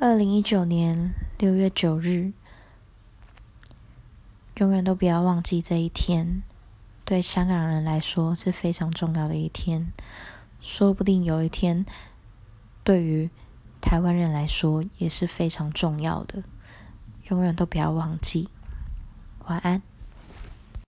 [0.00, 2.32] 二零一九年六月九日
[4.56, 6.42] 永远都不要忘记这一天
[7.04, 9.92] 对香港人来说是非常重要的一天。
[10.60, 11.86] 说不定有一天
[12.82, 13.30] 对于
[13.80, 16.42] 台湾人来说也是非常重要的。
[17.28, 18.48] 永远都不要忘记。
[19.46, 19.93] 晚安。